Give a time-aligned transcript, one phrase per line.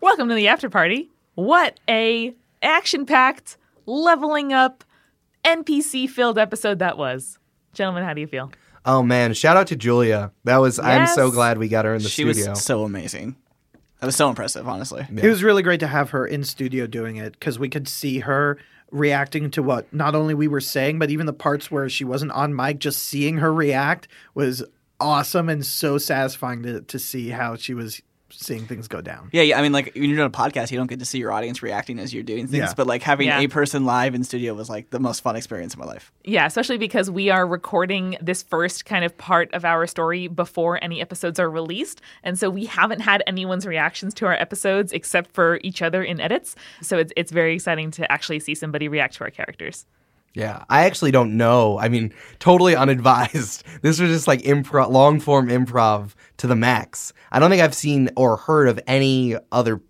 [0.00, 1.10] Welcome to the after party.
[1.34, 3.56] What a action-packed,
[3.86, 4.84] leveling up,
[5.44, 7.38] NPC-filled episode that was.
[7.72, 8.52] Gentlemen, how do you feel?
[8.86, 10.32] Oh man, shout out to Julia.
[10.44, 12.50] That was I'm so glad we got her in the she studio.
[12.50, 13.36] was so amazing.
[14.00, 15.06] That was so impressive, honestly.
[15.16, 18.18] It was really great to have her in studio doing it because we could see
[18.18, 18.58] her
[18.90, 22.32] reacting to what not only we were saying, but even the parts where she wasn't
[22.32, 24.62] on mic, just seeing her react was
[25.00, 28.02] awesome and so satisfying to, to see how she was
[28.42, 29.28] seeing things go down.
[29.32, 29.58] Yeah, yeah.
[29.58, 31.62] I mean, like when you're doing a podcast, you don't get to see your audience
[31.62, 32.62] reacting as you're doing things.
[32.68, 32.74] Yeah.
[32.76, 33.40] But like having Yeah.
[33.40, 36.12] a person live in studio was like the most fun experience of my life.
[36.24, 40.82] Yeah, especially because we are recording this first kind of part of our story before
[40.82, 42.00] any episodes are released.
[42.22, 46.20] And so we haven't had anyone's reactions to our episodes except for each other in
[46.20, 46.56] edits.
[46.82, 49.86] So it's, it's very exciting to actually see somebody react to our characters.
[50.34, 51.78] Yeah, I actually don't know.
[51.78, 53.62] I mean, totally unadvised.
[53.82, 57.12] This was just like improv, long form improv to the max.
[57.30, 59.82] I don't think I've seen or heard of any other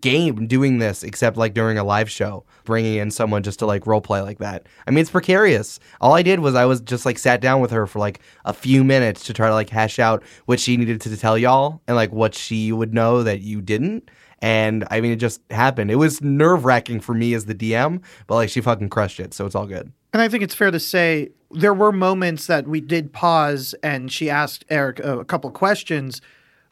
[0.00, 3.86] game doing this except like during a live show, bringing in someone just to like
[3.86, 4.66] role play like that.
[4.86, 5.80] I mean, it's precarious.
[6.00, 8.52] All I did was I was just like sat down with her for like a
[8.52, 11.96] few minutes to try to like hash out what she needed to tell y'all and
[11.96, 14.10] like what she would know that you didn't.
[14.40, 15.90] And I mean, it just happened.
[15.90, 19.34] It was nerve wracking for me as the DM, but like she fucking crushed it.
[19.34, 19.92] So it's all good.
[20.12, 24.12] And I think it's fair to say there were moments that we did pause and
[24.12, 26.20] she asked Eric a, a couple questions,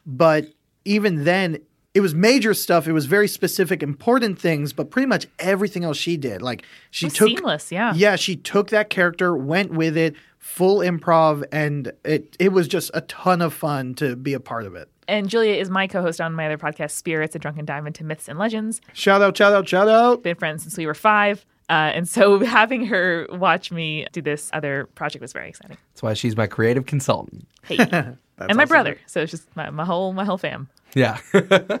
[0.05, 0.47] but
[0.85, 1.59] even then,
[1.93, 2.87] it was major stuff.
[2.87, 6.41] It was very specific, important things, but pretty much everything else she did.
[6.43, 7.93] Like she It was took seamless, yeah.
[7.95, 12.91] yeah, she took that character, went with it, full improv, and it it was just
[12.93, 14.89] a ton of fun to be a part of it.
[15.07, 18.03] And Julia is my co host on my other podcast, Spirits, a drunken dive into
[18.03, 18.81] myths and legends.
[18.93, 20.23] Shout out, shout out, shout out.
[20.23, 21.45] Been friends since we were five.
[21.69, 25.77] Uh, and so having her watch me do this other project was very exciting.
[25.93, 27.47] That's why she's my creative consultant.
[27.63, 27.77] Hey.
[28.37, 28.97] and my brother.
[29.05, 30.69] So it's just my, my whole my whole fam.
[30.93, 31.19] Yeah.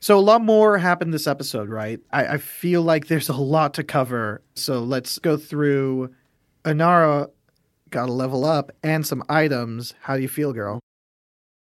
[0.00, 2.00] So a lot more happened this episode, right?
[2.12, 4.42] I, I feel like there's a lot to cover.
[4.54, 6.14] So let's go through.
[6.64, 7.30] Inara
[7.90, 9.94] got to level up and some items.
[10.02, 10.80] How do you feel, girl?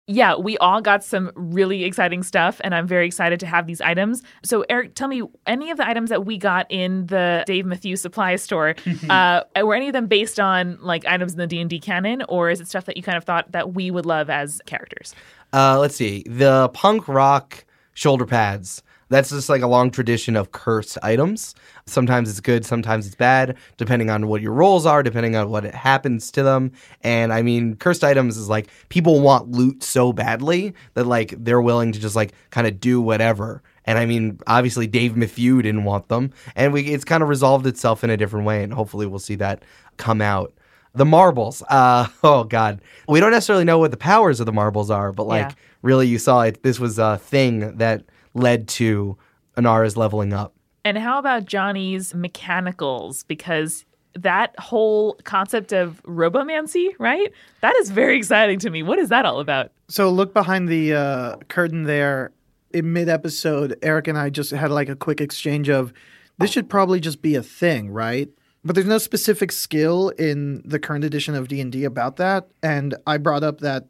[0.09, 3.81] Yeah, we all got some really exciting stuff, and I'm very excited to have these
[3.81, 4.23] items.
[4.41, 8.01] So, Eric, tell me, any of the items that we got in the Dave Matthews
[8.01, 8.75] supply store,
[9.09, 12.23] uh, were any of them based on like items in the D and D canon,
[12.29, 15.13] or is it stuff that you kind of thought that we would love as characters?
[15.51, 16.23] Uh, let's see.
[16.25, 18.83] The punk rock shoulder pads.
[19.09, 21.55] That's just like a long tradition of cursed items.
[21.85, 25.63] Sometimes it's good, sometimes it's bad, depending on what your roles are, depending on what
[25.63, 26.71] it happens to them.
[27.03, 31.61] And I mean, cursed items is like people want loot so badly that like they're
[31.61, 33.61] willing to just like kind of do whatever.
[33.85, 37.65] And I mean, obviously Dave Matthew didn't want them, and we it's kind of resolved
[37.65, 39.63] itself in a different way, and hopefully we'll see that
[39.95, 40.53] come out.
[40.93, 41.63] The marbles.
[41.69, 45.27] Uh, oh God, we don't necessarily know what the powers of the marbles are, but
[45.27, 45.55] like Yeah.
[45.83, 46.63] really, you saw it.
[46.63, 48.03] This was a thing that
[48.37, 49.17] led to
[49.57, 50.53] Inara's leveling up.
[50.85, 53.23] And how about Johnny's mechanicals?
[53.23, 57.31] Because that whole concept of robomancy, right?
[57.61, 58.83] That is very exciting to me.
[58.83, 59.71] What is that all about?
[59.89, 62.31] So look behind the uh, curtain there.
[62.71, 65.93] In mid episode, Eric and I just had like a quick exchange of
[66.37, 68.29] this should probably just be a thing, right?
[68.63, 73.17] But there's no specific skill in the current edition of D&D about that, and I
[73.17, 73.87] brought up that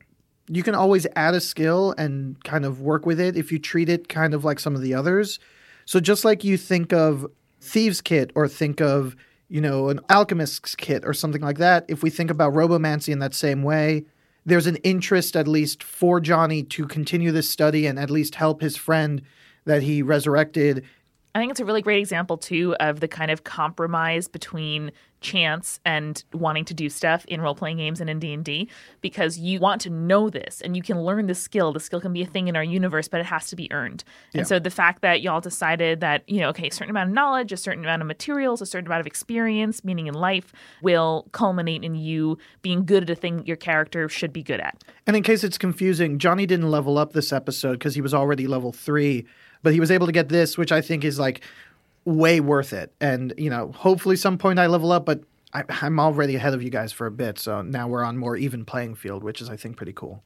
[0.49, 3.89] you can always add a skill and kind of work with it if you treat
[3.89, 5.39] it kind of like some of the others.
[5.85, 7.25] So just like you think of
[7.61, 9.15] thieves kit or think of,
[9.49, 13.19] you know, an alchemist's kit or something like that, if we think about robomancy in
[13.19, 14.05] that same way,
[14.45, 18.61] there's an interest at least for Johnny to continue this study and at least help
[18.61, 19.21] his friend
[19.65, 20.85] that he resurrected
[21.37, 24.91] I think it's a really great example too of the kind of compromise between
[25.21, 28.67] chance and wanting to do stuff in role-playing games and in D&D
[29.01, 31.71] because you want to know this and you can learn the skill.
[31.71, 34.03] The skill can be a thing in our universe, but it has to be earned.
[34.33, 37.13] And so the fact that y'all decided that, you know, okay, a certain amount of
[37.13, 41.27] knowledge, a certain amount of materials, a certain amount of experience, meaning in life will
[41.33, 44.83] culminate in you being good at a thing your character should be good at.
[45.06, 48.47] And in case it's confusing, Johnny didn't level up this episode because he was already
[48.47, 49.27] level three,
[49.63, 51.42] but he was able to get this, which I think is like
[52.06, 52.94] way worth it.
[53.01, 55.21] And, you know, hopefully some point I level up, but
[55.54, 57.39] I, I'm already ahead of you guys for a bit.
[57.39, 60.24] So now we're on more even playing field, which is, I think, pretty cool.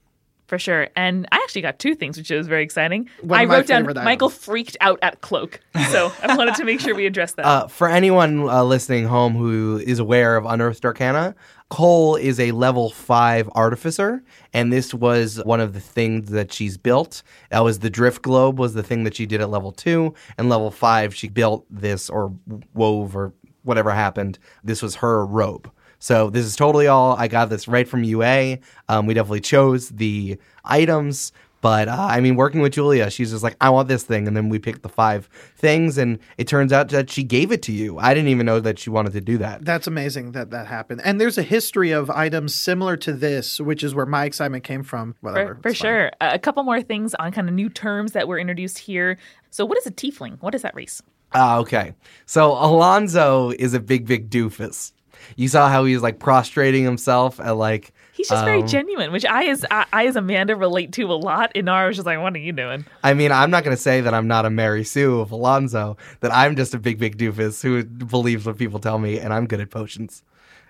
[0.52, 0.90] For sure.
[0.98, 3.10] And I actually got two things, which was very exciting.
[3.22, 5.62] One I wrote down favorite Michael freaked out at cloak.
[5.92, 7.46] So I wanted to make sure we address that.
[7.46, 11.36] Uh, for anyone uh, listening home who is aware of Unearthed Arcana,
[11.70, 14.22] Cole is a level five artificer,
[14.52, 17.24] and this was one of the things that she's built.
[17.50, 20.50] That was the drift globe was the thing that she did at level two, and
[20.50, 22.34] level five she built this or
[22.74, 23.32] wove or
[23.64, 24.38] whatever happened.
[24.66, 25.72] This was her robe.
[26.02, 27.16] So this is totally all.
[27.16, 28.58] I got this right from UA.
[28.90, 31.32] Um, we definitely chose the items.
[31.62, 34.28] But uh, I mean, working with Julia, she's just like, I want this thing.
[34.28, 37.62] And then we picked the five things, and it turns out that she gave it
[37.64, 38.00] to you.
[38.00, 39.64] I didn't even know that she wanted to do that.
[39.64, 41.02] That's amazing that that happened.
[41.06, 44.82] And there's a history of items similar to this, which is where my excitement came
[44.82, 45.14] from.
[45.22, 45.54] Whatever.
[45.54, 46.12] for, for sure.
[46.20, 49.20] Uh, a couple more things on kind of new terms that were introduced here.
[49.52, 50.42] So, what is a tiefling?
[50.42, 51.04] What is that race?
[51.34, 51.94] Ah, okay.
[52.26, 54.92] So Alonzo is a big, big doofus.
[55.36, 57.94] You saw how he was like prostrating himself at like.
[58.14, 61.16] He's just very um, genuine, which I as I, I as Amanda relate to a
[61.16, 61.52] lot.
[61.56, 63.82] And Nara was just like, "What are you doing?" I mean, I'm not going to
[63.82, 67.18] say that I'm not a Mary Sue of Alonzo, that I'm just a big, big
[67.18, 70.24] doofus who believes what people tell me, and I'm good at potions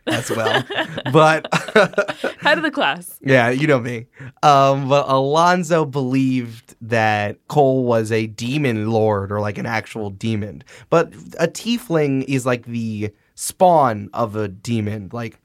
[0.07, 0.63] as well.
[1.11, 1.47] but
[2.41, 3.19] Head of the class.
[3.21, 4.07] Yeah, you know me.
[4.43, 10.63] Um, but Alonzo believed that Cole was a demon lord or like an actual demon.
[10.89, 13.11] But a tiefling is like the
[13.41, 15.39] spawn of a demon, like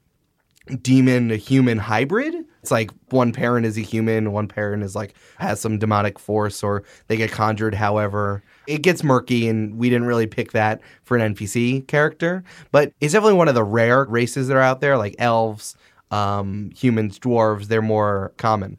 [0.83, 2.35] demon human hybrid.
[2.61, 6.61] It's like one parent is a human, one parent is like has some demonic force
[6.61, 8.43] or they get conjured however.
[8.67, 13.13] It gets murky and we didn't really pick that for an NPC character, but it's
[13.13, 15.75] definitely one of the rare races that are out there like elves,
[16.11, 18.77] um, humans, dwarves, they're more common.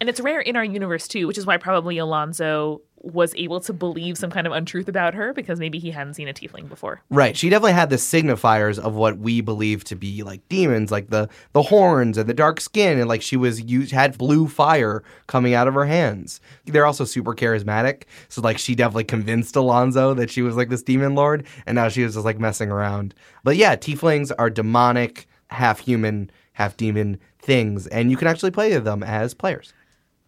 [0.00, 3.72] And it's rare in our universe too, which is why probably Alonzo was able to
[3.72, 7.02] believe some kind of untruth about her because maybe he hadn't seen a tiefling before.
[7.10, 7.36] Right.
[7.36, 11.28] She definitely had the signifiers of what we believe to be like demons, like the
[11.52, 15.54] the horns and the dark skin, and like she was used had blue fire coming
[15.54, 16.40] out of her hands.
[16.64, 20.82] They're also super charismatic, so like she definitely convinced Alonzo that she was like this
[20.82, 23.14] demon lord, and now she was just like messing around.
[23.42, 28.76] But yeah, tieflings are demonic, half human, half demon things, and you can actually play
[28.78, 29.72] them as players.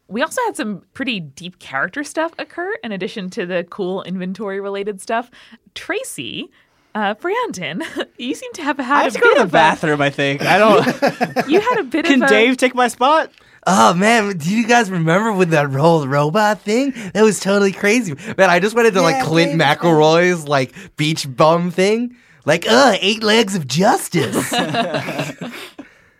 [0.09, 4.61] We also had some pretty deep character stuff occur in addition to the cool inventory
[4.61, 5.31] related stuff.
[5.75, 6.51] Tracy,
[6.95, 7.83] uh, Brandon,
[8.19, 10.01] you seem to have I had have a to go to the of bathroom.
[10.01, 11.49] I think I don't.
[11.49, 13.31] You had a bit Can of a, Dave take my spot?
[13.67, 16.93] Oh man, do you guys remember when that roll robot thing?
[17.15, 18.15] That was totally crazy.
[18.39, 22.17] Man, I just went into like Clint McElroy's like beach bum thing.
[22.47, 24.53] Like, uh, eight legs of justice.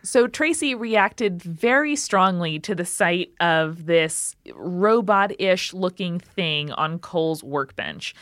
[0.07, 7.43] So Tracy reacted very strongly to the sight of this robot-ish looking thing on Cole's
[7.43, 8.15] workbench.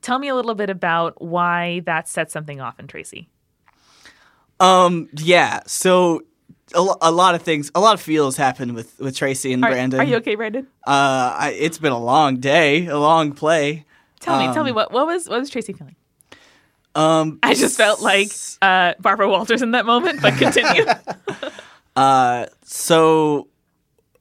[0.00, 3.28] Tell me a little bit about why that set something off in Tracy.
[4.60, 5.08] Um.
[5.16, 5.60] Yeah.
[5.66, 6.22] So.
[6.74, 9.62] A, lo- a lot of things, a lot of feels happened with, with Tracy and
[9.62, 10.00] Are, Brandon.
[10.00, 10.66] are you okay, Brandon?
[10.86, 13.84] Uh, I, it's been a long day, a long play.
[14.18, 15.94] Tell me, tell me Um, what what was what was Tracy feeling?
[16.94, 18.30] Um, I just felt like
[18.62, 20.84] uh, Barbara Walters in that moment, but continue.
[21.96, 23.46] Uh, so,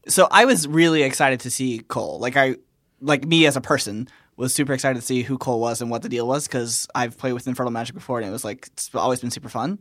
[0.07, 2.19] so I was really excited to see Cole.
[2.19, 2.57] Like I,
[3.01, 6.01] like me as a person, was super excited to see who Cole was and what
[6.01, 8.93] the deal was because I've played with Infernal Magic before and it was like it's
[8.93, 9.79] always been super fun.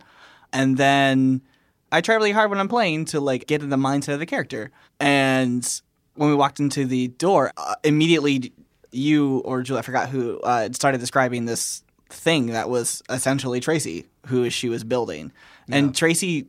[0.53, 1.43] And then
[1.91, 4.27] I try really hard when I'm playing to like get in the mindset of the
[4.27, 4.71] character.
[5.01, 5.67] And
[6.15, 8.53] when we walked into the door, uh, immediately
[8.91, 14.07] you or Julie, I forgot who, uh, started describing this thing that was essentially Tracy,
[14.27, 15.33] who she was building.
[15.71, 16.47] And Tracy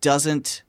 [0.00, 0.62] doesn't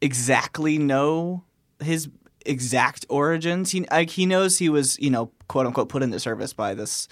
[0.00, 1.44] exactly know
[1.82, 2.08] his
[2.46, 3.70] exact origins.
[3.70, 7.08] He like, he knows he was, you know, quote unquote put into service by this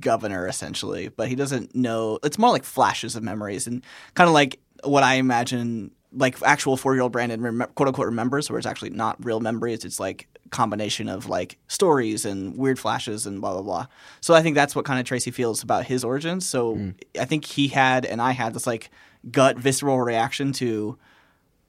[0.00, 2.18] governor essentially, but he doesn't know.
[2.22, 3.82] It's more like flashes of memories and
[4.14, 8.58] kind of like what I imagine like actual 4-year-old Brandon rem- quote unquote remembers where
[8.58, 9.84] it's actually not real memories.
[9.84, 13.86] It's like combination of like stories and weird flashes and blah blah blah.
[14.20, 16.48] So I think that's what kind of Tracy feels about his origins.
[16.48, 16.90] So hmm.
[17.18, 18.90] I think he had and I had this like
[19.30, 20.98] gut visceral reaction to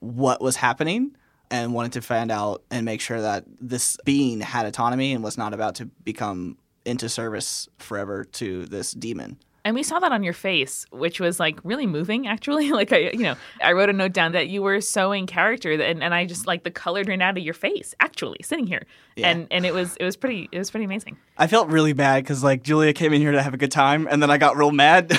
[0.00, 1.16] what was happening
[1.50, 5.38] and wanted to find out and make sure that this being had autonomy and was
[5.38, 9.38] not about to become into service forever to this demon.
[9.66, 12.70] And we saw that on your face, which was like really moving, actually.
[12.74, 15.72] Like, I, you know, I wrote a note down that you were so in character,
[15.72, 18.84] and, and I just like the color drained out of your face, actually, sitting here,
[19.16, 19.28] Yeah.
[19.30, 21.16] and and it was it was pretty it was pretty amazing.
[21.38, 24.06] I felt really bad because like Julia came in here to have a good time,
[24.10, 25.12] and then I got real mad.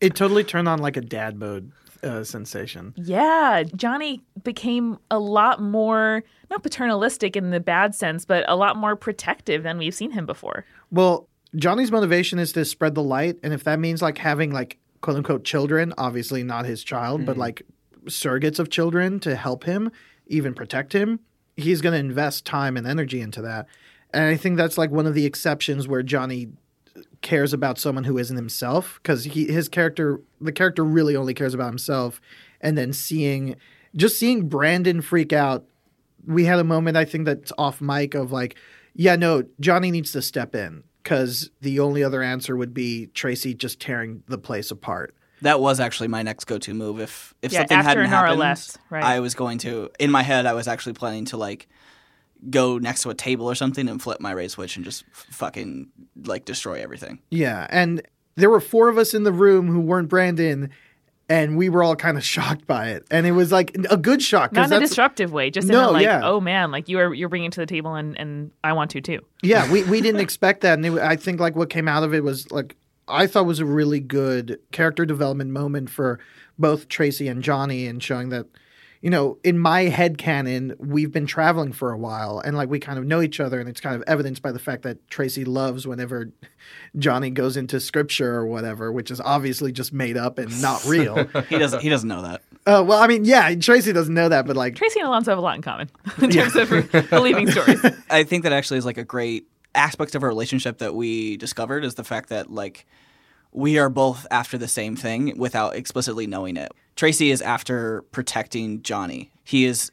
[0.00, 1.72] It totally turned on like a dad mode
[2.04, 2.94] uh, sensation.
[2.96, 8.76] Yeah, Johnny became a lot more not paternalistic in the bad sense, but a lot
[8.76, 10.64] more protective than we've seen him before.
[10.92, 14.78] Well, Johnny's motivation is to spread the light, and if that means like having like
[15.00, 17.40] quote unquote children, obviously not his child, but hmm.
[17.40, 17.62] like
[18.06, 19.90] surrogates of children to help him,
[20.26, 21.20] even protect him,
[21.56, 23.66] he's going to invest time and energy into that.
[24.12, 26.48] And I think that's like one of the exceptions where Johnny
[27.20, 31.54] cares about someone who isn't himself because he his character the character really only cares
[31.54, 32.20] about himself
[32.60, 33.56] and then seeing
[33.96, 35.64] just seeing Brandon freak out.
[36.26, 38.56] We had a moment I think that's off mic of like
[38.94, 43.54] yeah no Johnny needs to step in cuz the only other answer would be Tracy
[43.54, 46.98] just tearing the place apart That was actually my next go-to move.
[47.00, 49.04] If if Yeah, something hadn't happened, left, right.
[49.04, 49.90] I was going to.
[50.00, 51.68] In my head, I was actually planning to like
[52.50, 55.88] go next to a table or something and flip my raid switch and just fucking
[56.24, 57.18] like destroy everything.
[57.30, 58.02] yeah and
[58.36, 60.70] there were four of us in the room who weren't Brandon
[61.28, 64.22] and we were all kind of shocked by it and it was like a good
[64.22, 66.20] shock Not in a disruptive way, just in a like, yeah.
[66.24, 68.90] oh man, like you are you're bringing it to the table and and I want
[68.92, 69.20] to too.
[69.42, 72.14] Yeah, we, we didn't expect that, and it, I think like what came out of
[72.14, 76.18] it was like I thought was a really good character development moment for
[76.58, 78.46] both Tracy and Johnny, and showing that
[79.00, 82.78] you know in my head canon we've been traveling for a while, and like we
[82.80, 85.44] kind of know each other, and it's kind of evidenced by the fact that Tracy
[85.44, 86.30] loves whenever
[86.96, 91.26] Johnny goes into scripture or whatever, which is obviously just made up and not real.
[91.48, 91.80] He doesn't.
[91.80, 92.42] he doesn't know that.
[92.66, 95.38] uh, well, I mean, yeah, Tracy doesn't know that, but like Tracy and Alonzo have
[95.38, 95.90] a lot in common
[96.22, 96.68] in terms of
[97.10, 97.84] believing stories.
[98.10, 101.84] I think that actually is like a great aspect of our relationship that we discovered
[101.84, 102.86] is the fact that like
[103.52, 106.70] we are both after the same thing without explicitly knowing it.
[106.96, 109.30] Tracy is after protecting Johnny.
[109.44, 109.90] He is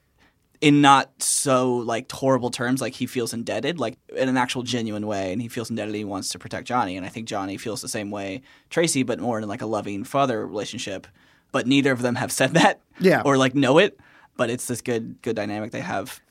[0.62, 5.06] in not so like horrible terms like he feels indebted like in an actual genuine
[5.06, 7.58] way and he feels indebted and he wants to protect Johnny and I think Johnny
[7.58, 11.08] feels the same way Tracy but more in like a loving father relationship
[11.52, 13.22] but neither of them have said that Yeah.
[13.26, 14.00] or like know it
[14.38, 16.22] but it's this good good dynamic they have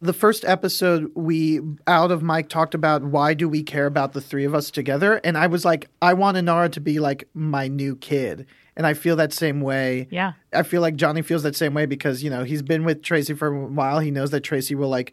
[0.00, 4.20] the first episode we out of mic talked about why do we care about the
[4.20, 7.68] three of us together and I was like I want Inara to be like my
[7.68, 8.46] new kid
[8.76, 10.08] and I feel that same way.
[10.10, 10.32] Yeah.
[10.52, 13.32] I feel like Johnny feels that same way because you know he's been with Tracy
[13.34, 14.00] for a while.
[14.00, 15.12] He knows that Tracy will like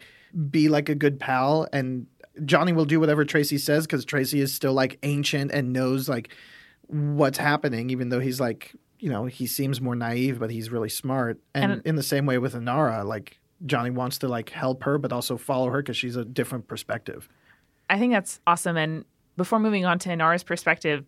[0.50, 2.06] be like a good pal and
[2.44, 6.30] Johnny will do whatever Tracy says because Tracy is still like ancient and knows like
[6.88, 10.88] what's happening even though he's like you know he seems more naive but he's really
[10.88, 14.84] smart and, And- in the same way with Inara like Johnny wants to like help
[14.84, 17.28] her but also follow her because she's a different perspective.
[17.88, 18.76] I think that's awesome.
[18.76, 19.04] And
[19.36, 21.04] before moving on to Inara's perspective,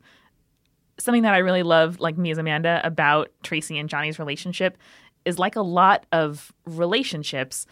[0.99, 4.78] something that I really love, like me as Amanda, about Tracy and Johnny's relationship
[5.25, 7.66] is like a lot of relationships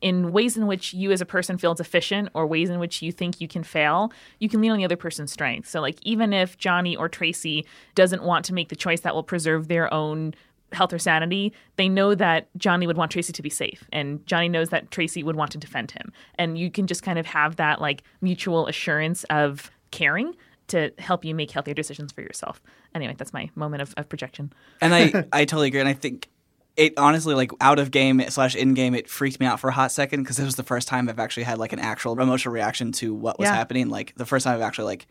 [0.00, 3.12] in ways in which you as a person feel deficient or ways in which you
[3.12, 5.68] think you can fail, you can lean on the other person's strength.
[5.68, 9.22] So like even if Johnny or Tracy doesn't want to make the choice that will
[9.22, 10.34] preserve their own
[10.72, 14.48] health or sanity, they know that Johnny would want Tracy to be safe and Johnny
[14.48, 16.12] knows that Tracy would want to defend him.
[16.36, 20.34] And you can just kind of have that like mutual assurance of caring
[20.68, 22.60] to help you make healthier decisions for yourself.
[22.94, 24.52] Anyway, that's my moment of, of projection.
[24.80, 25.78] And I, I totally agree.
[25.80, 26.28] And I think
[26.76, 29.72] it honestly, like out of game slash in game, it freaked me out for a
[29.72, 32.52] hot second because it was the first time I've actually had like an actual emotional
[32.52, 33.54] reaction to what was Yeah.
[33.54, 33.88] happening.
[33.88, 35.06] Like the first time I've actually like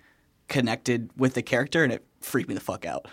[0.48, 3.08] connected with the character, and it freaked me the fuck out.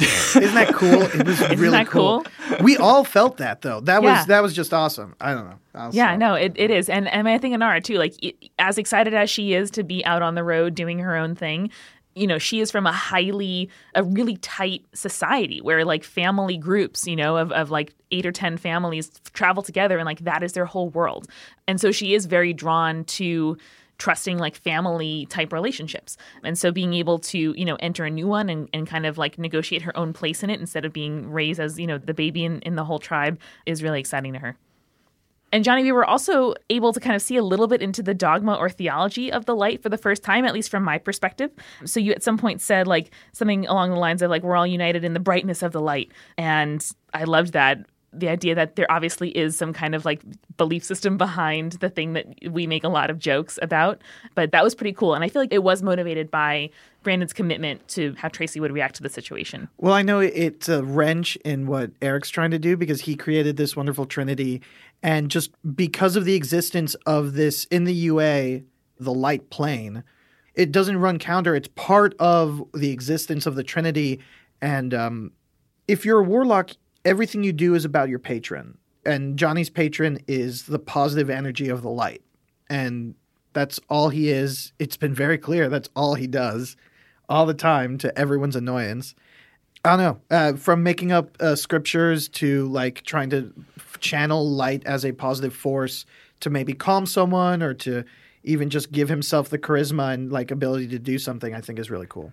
[0.00, 1.02] Isn't that cool?
[1.02, 2.24] It was really that cool?
[2.62, 3.80] We all felt that though.
[3.80, 4.18] That Yeah.
[4.18, 5.14] was that was just awesome.
[5.20, 5.56] I don't know.
[5.74, 6.18] I'll Yeah, stop.
[6.18, 6.88] no, it, it is.
[6.88, 10.04] And, and I think Inara, too, like i as excited as she is to be
[10.04, 11.70] out on the road doing her own thing,
[12.16, 17.06] you know, she is from a highly, a really tight society where like family groups,
[17.06, 20.52] you know, of, of like eight or 10 families travel together and like that is
[20.54, 21.28] their whole world.
[21.68, 23.56] And so she is very drawn to
[24.00, 26.16] trusting like family type relationships.
[26.42, 29.18] And so being able to, you know, enter a new one and, and kind of
[29.18, 32.14] like negotiate her own place in it instead of being raised as, you know, the
[32.14, 34.56] baby in, in the whole tribe is really exciting to her.
[35.52, 38.14] And Johnny, we were also able to kind of see a little bit into the
[38.14, 41.50] dogma or theology of the light for the first time, at least from my perspective.
[41.84, 44.66] So you at some point said like something along the lines of like we're all
[44.66, 47.84] united in the brightness of the light, and I loved that.
[48.12, 50.22] The idea that there obviously is some kind of like
[50.56, 54.02] belief system behind the thing that we make a lot of jokes about,
[54.34, 55.14] but that was pretty cool.
[55.14, 56.70] And I feel like it was motivated by
[57.02, 59.68] Brandon's commitment to how Tracy would react to the situation.
[59.78, 63.56] Well, I know it's a wrench in what Eric's trying to do because he created
[63.56, 64.60] this wonderful trinity.
[65.02, 68.62] And just because of the existence of this in the UA,
[68.98, 70.04] the light plane,
[70.54, 71.54] it doesn't run counter.
[71.54, 74.20] It's part of the existence of the trinity.
[74.60, 75.32] And um,
[75.88, 76.72] if you're a warlock,
[77.04, 78.78] everything you do is about your patron.
[79.04, 82.22] And Johnny's patron is the positive energy of the light.
[82.68, 83.14] And
[83.52, 84.72] that's all he is.
[84.78, 85.68] It's been very clear.
[85.68, 86.76] That's all he does
[87.28, 89.14] all the time to everyone's annoyance.
[89.84, 90.36] I don't know.
[90.36, 93.52] Uh, from making up uh, scriptures to like trying to
[94.00, 96.04] channel light as a positive force
[96.40, 98.04] to maybe calm someone or to
[98.42, 101.90] even just give himself the charisma and like ability to do something, I think is
[101.90, 102.32] really cool.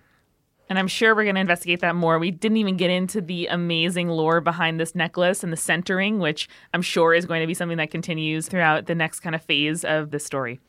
[0.70, 2.20] And I'm sure we're going to investigate that more.
[2.20, 6.50] We didn't even get into the amazing lore behind this necklace and the centering, which
[6.74, 9.86] I'm sure is going to be something that continues throughout the next kind of phase
[9.86, 10.60] of the story.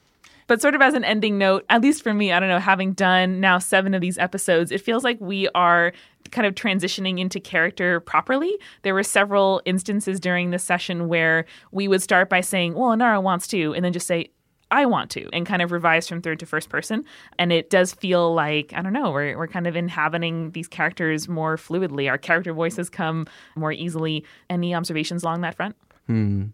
[0.47, 2.95] But sort of as an ending note, at least for me, I don't know, having
[2.95, 5.93] done now seven of these episodes, it feels like we are
[6.31, 8.57] kind of transitioning into character properly.
[8.83, 13.23] There were several instances during this session where we would start by saying, well, Inara
[13.23, 14.31] wants to, and then just say,
[14.71, 17.05] I want to, and kind of revise from third to first person.
[17.39, 21.29] And it does feel like, I don't know, we're, we're kind of inhabiting these characters
[21.29, 22.09] more fluidly.
[22.09, 24.25] Our character voices come more easily.
[24.51, 25.77] Any observations along that front?
[26.07, 26.47] Hmm.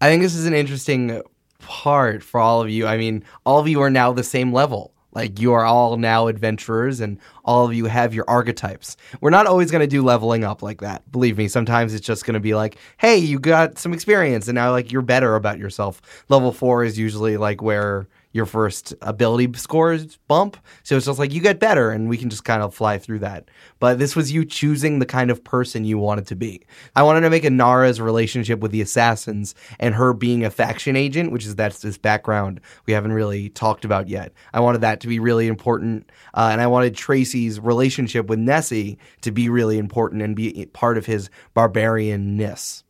[0.00, 1.22] I think this is an interesting
[1.58, 2.86] part for all of you.
[2.86, 4.92] I mean, all of you are now the same level.
[5.16, 8.98] Like you are all now adventurers and all of you have your archetypes.
[9.22, 11.10] We're not always going to do leveling up like that.
[11.10, 14.56] Believe me, sometimes it's just going to be like, "Hey, you got some experience and
[14.56, 18.06] now like you're better about yourself." Level 4 is usually like where
[18.36, 20.56] your first ability scores bump.
[20.82, 23.20] So it's just like you get better and we can just kind of fly through
[23.20, 23.48] that.
[23.80, 26.62] But this was you choosing the kind of person you wanted to be.
[26.94, 31.32] I wanted to make Inara's relationship with the assassins and her being a faction agent,
[31.32, 34.32] which is that's this background we haven't really talked about yet.
[34.52, 36.10] I wanted that to be really important.
[36.34, 40.98] Uh, and I wanted Tracy's relationship with Nessie to be really important and be part
[40.98, 42.82] of his barbarianness.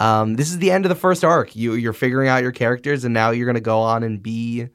[0.00, 1.54] Um, this is the end of the first arc.
[1.54, 4.68] You you're figuring out your characters, and now you're gonna go on and be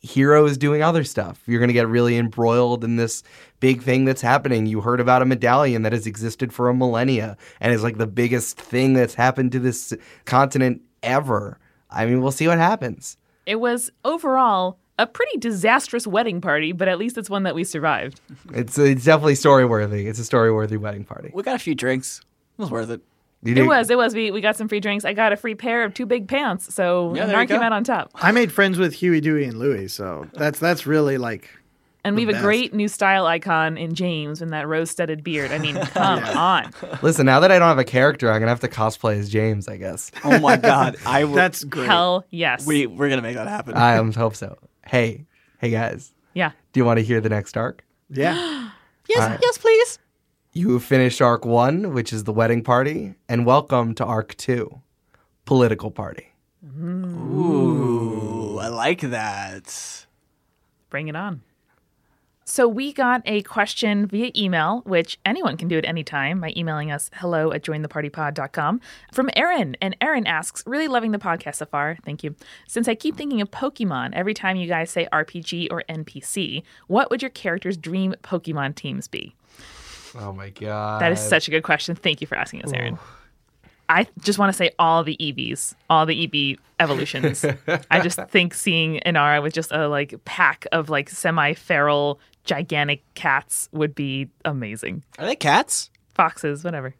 [0.00, 1.42] heroes doing other stuff.
[1.46, 3.22] You're gonna get really embroiled in this
[3.60, 4.66] big thing that's happening.
[4.66, 8.06] You heard about a medallion that has existed for a millennia and is like the
[8.06, 9.92] biggest thing that's happened to this
[10.24, 11.58] continent ever.
[11.90, 13.18] I mean, we'll see what happens.
[13.46, 17.64] It was overall a pretty disastrous wedding party, but at least it's one that we
[17.64, 18.20] survived.
[18.52, 20.06] It's it's definitely story worthy.
[20.06, 21.30] It's a story worthy wedding party.
[21.34, 22.20] We got a few drinks.
[22.58, 23.02] It was worth it.
[23.44, 24.14] You It do- was, it was.
[24.14, 25.04] We, we got some free drinks.
[25.04, 27.72] I got a free pair of two big pants, so Yeah, there Narn came out
[27.72, 28.10] on top.
[28.14, 31.50] I made friends with Huey, Dewey, and Louie, so that's that's really like
[32.04, 35.52] And we have The a great new style icon in James in that rose-studded beard.
[35.52, 36.70] I mean, come on.
[37.02, 39.68] Listen, now that I don't have a character, I'm gonna have to cosplay as James.
[39.68, 40.10] I guess.
[40.24, 41.86] Oh my god, I w- that's great.
[41.86, 42.66] Hell yes.
[42.66, 43.74] we we're gonna make that happen.
[43.74, 44.56] I um, hope so.
[44.86, 45.26] Hey,
[45.58, 46.52] hey guys, yeah.
[46.72, 47.84] do you want to hear the next arc?
[48.10, 48.70] yeah.
[49.08, 49.40] yes, Alright.
[49.42, 49.98] yes, please.
[50.56, 54.82] You have finished arc one, which is the wedding party, and welcome to arc two,
[55.46, 56.32] political party.
[56.80, 60.06] Ooh, I like that.
[60.90, 61.42] Bring it on.
[62.44, 66.52] So we got a question via email, which anyone can do at any time by
[66.56, 68.80] emailing us hello at jointhepartypod.com
[69.12, 69.76] from Erin.
[69.80, 71.96] And Erin asks, really loving the podcast so far.
[72.04, 72.36] Thank you.
[72.68, 77.10] Since I keep thinking of Pokemon every time you guys say RPG or NPC, what
[77.10, 79.34] would your character's dream Pokemon teams be?
[80.18, 81.94] Oh my god, That is such a good question.
[81.94, 82.98] Thank you for asking us, Erin.
[83.88, 87.44] I just want to say all the Eevees, all the Eevee evolutions.
[87.90, 93.68] I just think seeing Inara with just a like pack of like semi-feral gigantic cats
[93.72, 95.02] would be amazing.
[95.18, 95.90] Are they cats?
[96.14, 96.94] Foxes, whatever.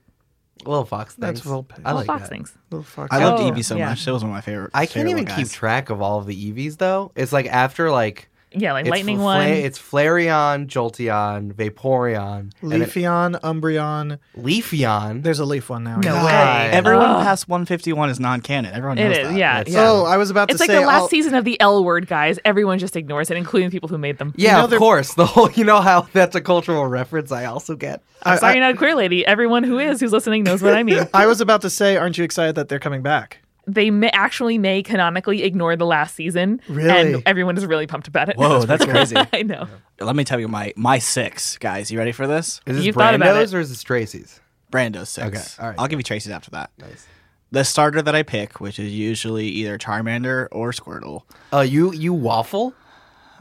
[0.66, 1.14] little fox.
[1.14, 1.55] That's things.
[1.55, 1.81] Volpe.
[1.85, 2.29] I All like fox that.
[2.29, 2.53] things.
[2.70, 3.09] Little fox.
[3.12, 3.90] I loved Oh, Eevee so yeah.
[3.90, 4.05] much.
[4.05, 4.70] That was one of my favorite.
[4.74, 5.37] I can't favorite even guys.
[5.37, 7.12] keep track of all of the Eevees though.
[7.14, 9.49] It's like after like Yeah, like it's lightning Fla- one.
[9.49, 14.19] It's Flareon, Jolteon, Vaporeon, and then Leafeon, Umbreon.
[14.38, 15.23] Leafeon.
[15.23, 15.97] There's a Leaf one now.
[15.99, 16.25] No yeah.
[16.25, 16.71] way.
[16.71, 17.23] Everyone Ugh.
[17.25, 18.73] past 151 is non-canon.
[18.75, 19.37] Everyone It knows is, that.
[19.37, 19.88] yeah, That's- yeah.
[19.90, 21.45] Oh, I was about to say it's to like say the last I'll- season of
[21.45, 22.38] the L word, guys.
[22.45, 24.33] Everyone just ignores it, including people who made them.
[24.37, 25.14] yeah, You know of course.
[25.25, 27.33] The whole, you know how that's a cultural reference.
[27.33, 28.03] I also get.
[28.23, 29.25] I, Sorry, I- you're not a queer lady.
[29.27, 31.07] Everyone who is, who's listening, knows what I mean.
[31.14, 33.38] I was about to say, aren't you excited that they're coming back?
[33.66, 37.14] They may, actually may canonically ignore the last season, Really?
[37.14, 38.37] and everyone is really pumped about it.
[38.37, 39.16] Whoa, that's crazy.
[39.33, 39.66] I know.
[40.00, 41.90] Let me tell you my my six guys.
[41.90, 42.61] You ready for this?
[42.66, 43.57] Is this You've thought about Brando's it.
[43.57, 44.40] or is this Tracy's?
[44.70, 45.27] Brando's six.
[45.27, 45.79] Okay, all right.
[45.79, 46.70] I'll give you Tracy's after that.
[46.79, 47.07] Nice.
[47.53, 51.22] The starter that I pick, which is usually either Charmander or Squirtle.
[51.53, 52.74] Oh, you you waffle?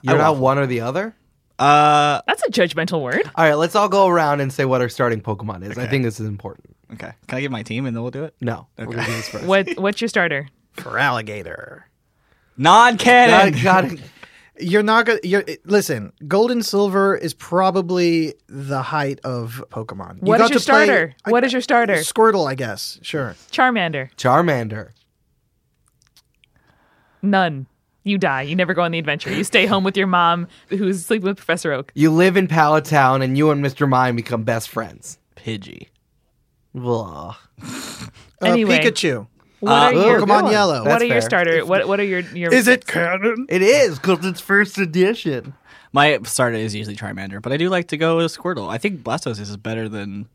[0.03, 0.43] You're I not waffle.
[0.43, 1.15] one or the other.
[1.57, 3.21] Uh, That's a judgmental word.
[3.35, 5.77] All right, let's all go around and say what our starting Pokemon is.
[5.77, 6.72] I think this is important.
[6.91, 7.13] Okay.
[7.27, 8.35] Can I give my team and then we'll do it?
[8.41, 9.05] No, we're Okay.
[9.05, 9.45] do this first.
[9.45, 10.47] What What's your starter?
[10.77, 11.83] Feraligatr.
[12.57, 13.53] Non-canon.
[13.63, 14.03] God, God,
[14.59, 15.19] You're not gonna.
[15.23, 16.13] You're listen.
[16.27, 20.15] Gold and silver is probably the height of Pokemon.
[20.17, 21.13] You What got your to play- starter?
[21.25, 21.95] I- What is your starter?
[21.95, 22.99] Squirtle, I guess.
[23.01, 23.35] Sure.
[23.51, 24.11] Charmander.
[24.15, 24.89] Charmander.
[27.21, 27.67] None.
[28.03, 28.41] You die.
[28.43, 29.31] You never go on the adventure.
[29.33, 31.91] You stay home with your mom, who's sleeping with Professor Oak.
[31.95, 33.87] You live in Pallet Town, and you and Mr.
[33.87, 35.17] Mime become best friends.
[35.37, 35.87] Pidgey.
[36.73, 37.35] Blah.
[37.61, 38.07] Uh,
[38.41, 38.79] Anyway.
[38.79, 39.27] Pikachu.
[39.59, 40.51] What Uh, are ooh, your good Pokemon one.
[40.51, 40.79] Yellow.
[40.79, 41.21] What That's are your fair.
[41.21, 41.65] starter?
[41.65, 42.53] What What are your your?
[42.53, 43.45] Is it canon?
[43.49, 45.53] It is because it's first edition.
[45.93, 48.67] My starter is usually Charmander, but I do like to go with Squirtle.
[48.69, 50.27] I think Blastoise is better than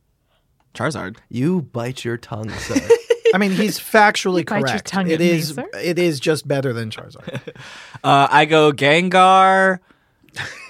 [0.74, 1.16] Charizard.
[1.29, 2.77] You bite your tongue, sir.
[3.35, 4.87] I mean, he's factually Bite your correct.
[4.87, 5.48] tongue It at me, is.
[5.48, 5.66] sir.
[5.74, 7.40] It is just better than Charizard.
[8.05, 9.81] Uh, I go Gengar,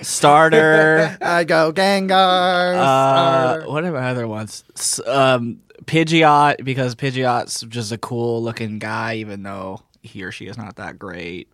[0.02, 1.16] Starter.
[1.22, 2.74] I go Gengar.
[2.76, 4.64] Uh, what are my other ones?
[4.76, 10.46] S- Um, Pidgeot because Pidgeot's just a cool looking guy, even though he or she
[10.46, 11.48] is not that great.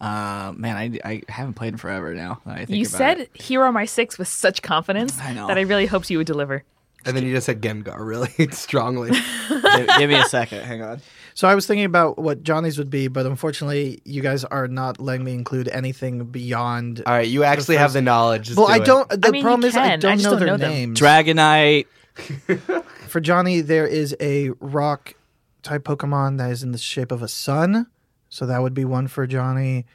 [0.00, 2.40] Uh, man, I, I haven't played in forever now.
[2.46, 3.40] that I think You about said it.
[3.40, 5.46] Hero My Six with such confidence I know.
[5.46, 6.64] that I really hoped you would deliver.
[7.04, 9.10] And then you just said Gengar really strongly.
[9.10, 10.62] give, give me a second.
[10.64, 11.00] Hang on.
[11.34, 15.00] So I was thinking about what Johnny's would be, but unfortunately, you guys are not
[15.00, 17.02] letting me include anything beyond.
[17.06, 18.46] All right, you actually have the knowledge.
[18.48, 19.08] Just well, do I don't.
[19.08, 19.90] The mean, problem is I can.
[19.90, 21.00] I don't just know don't their know names.
[21.00, 21.86] Dragonite.
[23.08, 25.14] For Johnny, there is a rock
[25.62, 27.86] type Pokemon that is in the shape of a sun.
[28.28, 29.86] So that would be one for Johnny.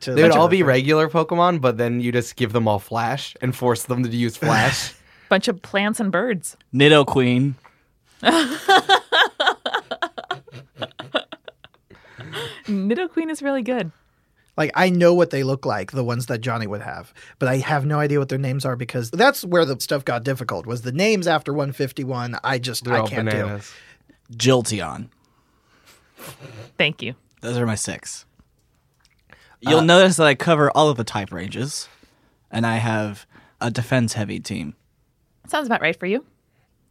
[0.00, 3.36] To They would all be regular Pokemon, but then you just give them all Flash
[3.40, 4.94] and force them to use Flash.
[5.28, 6.56] Bunch of plants and birds.
[6.74, 7.54] Nidoqueen.
[12.68, 13.90] Nidoqueen is really good.
[14.56, 17.58] Like I know what they look like, the ones that Johnny would have, but I
[17.58, 20.66] have no idea what their names are because that's where the stuff got difficult.
[20.66, 22.38] Was the names after 151?
[22.42, 23.36] I just They're I can't do.
[23.36, 23.72] bananas.
[24.32, 25.08] Jilteon.
[26.76, 27.14] Thank you.
[27.40, 28.26] Those are my six.
[29.30, 29.34] Uh,
[29.70, 31.88] You'll notice that I cover all of the type ranges,
[32.50, 33.26] and I have
[33.60, 34.74] a defense heavy team.
[35.46, 36.24] Sounds about right for you.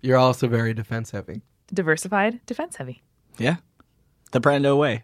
[0.01, 1.41] You're also very defense heavy.
[1.73, 3.03] Diversified, defense heavy.
[3.37, 3.57] Yeah.
[4.31, 5.03] The Brando way.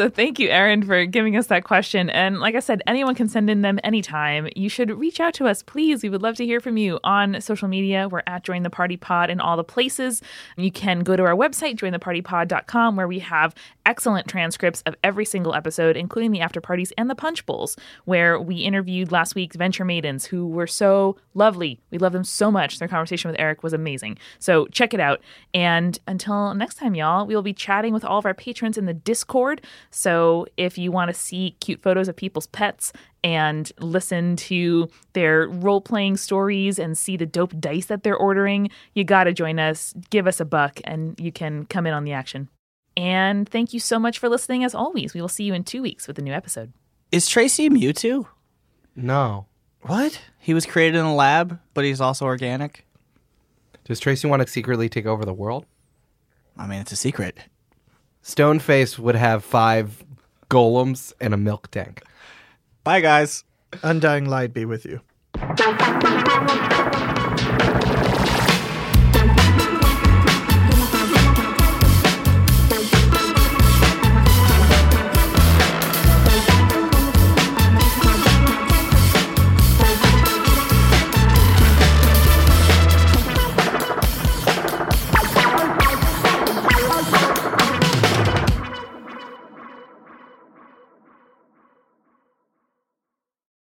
[0.00, 2.08] So thank you, Erin, for giving us that question.
[2.08, 4.48] And like I said, anyone can send in them anytime.
[4.56, 6.02] You should reach out to us, please.
[6.02, 8.08] We would love to hear from you on social media.
[8.08, 10.22] We're at Join the Party Pod in all the places.
[10.56, 15.54] You can go to our website, jointhepartypod.com, where we have excellent transcripts of every single
[15.54, 19.84] episode, including the after parties and the punch bowls, where we interviewed last week's Venture
[19.84, 21.78] Maidens, who were so lovely.
[21.90, 22.78] We love them so much.
[22.78, 24.16] Their conversation with Eric was amazing.
[24.38, 25.20] So check it out.
[25.52, 28.86] And until next time, y'all, we will be chatting with all of our patrons in
[28.86, 29.60] the Discord.
[29.90, 32.92] So if you want to see cute photos of people's pets
[33.24, 38.70] and listen to their role playing stories and see the dope dice that they're ordering,
[38.94, 39.92] you got to join us.
[40.10, 42.48] Give us a buck and you can come in on the action.
[42.96, 45.14] And thank you so much for listening as always.
[45.14, 46.72] We will see you in two weeks with a new episode.
[47.10, 48.26] Is Tracy Mewtwo?
[48.94, 49.46] No.
[49.82, 50.20] What?
[50.38, 52.86] He was created in a lab, but he's also organic.
[53.84, 55.66] Does Tracy want to secretly take over the world?
[56.56, 57.38] I mean, it's a secret.
[58.24, 60.04] Stoneface would have five
[60.50, 62.02] golems and a milk tank.
[62.84, 63.44] Bye, guys.
[63.82, 65.00] Undying light be with you.
[65.34, 66.89] Thank you.